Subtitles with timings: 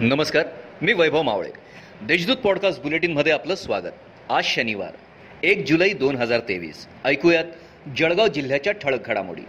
[0.00, 0.46] नमस्कार
[0.82, 1.50] मी वैभव मावळे.
[2.02, 3.92] देशदूत पॉडकास्ट बुलेटिनमध्ये आपलं स्वागत.
[4.28, 4.96] आज शनिवार
[5.42, 6.86] एक जुलै दोन हजार तेवीस.
[7.04, 7.44] ऐकूयात
[7.98, 9.42] जळगाव जिल्ह्याच्या ठळक घडामोडी.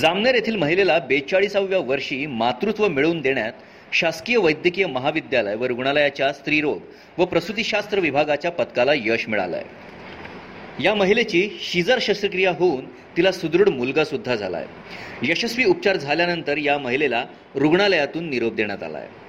[0.00, 3.52] जामनेर येथील महिलेला बेचाळीसाव्या वर्षी मातृत्व मिळवून देण्यात
[3.92, 6.78] शासकीय वैद्यकीय महाविद्यालय व रुग्णालयाच्या स्त्रीरोग
[7.18, 12.84] व प्रसूतीशास्त्र विभागाच्या पथकाला यश मिळालं आहे या महिलेची शिजर शस्त्रक्रिया होऊन
[13.16, 18.98] तिला सुदृढ मुलगा सुद्धा झाला आहे यशस्वी उपचार झाल्यानंतर या महिलेला रुग्णालयातून निरोप देण्यात आला
[18.98, 19.23] आहे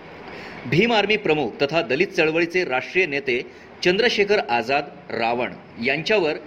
[0.69, 3.41] भीम आर्मी प्रमुख तथा दलित चळवळीचे राष्ट्रीय नेते
[3.83, 5.51] चंद्रशेखर आझाद रावण
[5.83, 6.37] यांच्यावर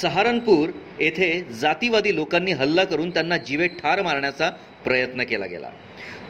[0.00, 1.28] सहारनपूर येथे
[1.60, 4.50] जातीवादी लोकांनी हल्ला करून त्यांना जीवे ठार मारण्याचा
[4.84, 5.70] प्रयत्न केला गेला.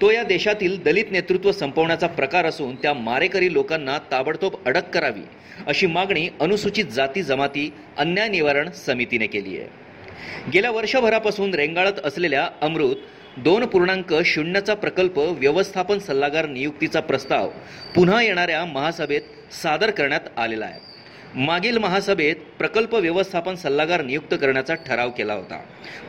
[0.01, 5.23] तो या देशातील दलित नेतृत्व संपवण्याचा प्रकार असून त्या मारेकरी लोकांना ताबडतोब अडक करावी
[5.67, 9.69] अशी मागणी अनुसूचित जाती जमाती अन्याय निवारण समितीने केली आहे.
[10.53, 12.97] गेल्या वर्षभरापासून रेंगाळत असलेल्या अमृत
[13.37, 17.51] दोन पूर्णांक शून्यचा प्रकल्प व्यवस्थापन सल्लागार नियुक्तीचा प्रस्ताव
[17.95, 19.21] पुन्हा येणाऱ्या महासभेत
[19.55, 20.81] सादर करण्यात आलेला आहे.
[21.35, 25.61] मागील महासभेत प्रकल्प व्यवस्थापन सल्लागार नियुक्त करण्याचा ठराव केला होता.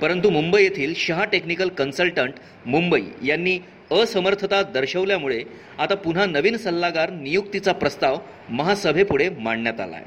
[0.02, 2.33] परंतु मुंबई येथील शहा टेक्निकल कन्सल्टंट
[2.66, 3.59] मुंबई यांनी
[3.92, 5.44] असमर्थता दर्शवल्यामुळे
[5.80, 8.17] आता पुन्हा नवीन सल्लागार नियुक्तीचा प्रस्ताव
[8.49, 10.05] महासभेपुढे मांडण्यात आला आहे.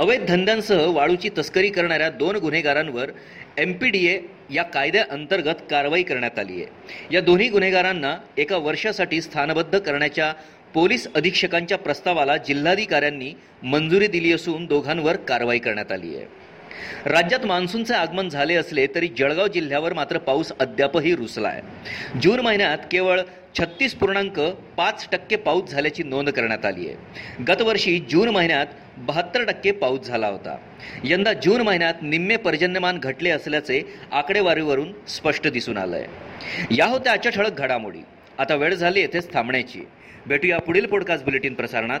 [0.00, 3.10] अवैध धंद्यांसह वाळूची तस्करी करणाऱ्या दोन गुन्हेगारांवर
[3.58, 4.18] एम पी डी ए
[4.54, 6.66] या कायद्याअंतर्गत कारवाई करण्यात आली आहे.
[7.12, 10.32] या दोन्ही गुन्हेगारांना एका वर्षासाठी स्थानबद्ध करण्याच्या
[10.74, 16.26] पोलीस अधीक्षकांच्या प्रस्तावाला जिल्हाधिकाऱ्यांनी मंजुरी दिली असून दोघांवर कारवाई करण्यात आली आहे.
[17.04, 21.62] राज्यात मान्सूनचे आगमन झाले असले तरी जळगाव जिल्ह्यावर मात्र पाऊस अद्यापही रुसला आहे
[22.20, 23.20] जून महिन्यात केवळ
[23.58, 24.40] छत्तीस पूर्णांक
[24.76, 26.96] पाच टक्के पाऊस झाल्याची नोंद करण्यात आली आहे.
[27.44, 28.66] गतवर्षी जून महिन्यात
[28.98, 30.56] बहात्तर टक्के पाऊस झाला होता.
[31.04, 36.06] यंदा जून महिन्यात निम्मे पर्जन्यमान घटले असल्याचे आकडेवारीवरून स्पष्ट दिसून आलंय.
[36.70, 37.98] या होत्या आजच्या ठळक घडामोडी.
[38.38, 39.88] आता वेळ झाली येथेच थांबण्याची.
[40.26, 42.00] भेटूया पुढील पॉडकास्ट बुलेटिन प्रसारणात.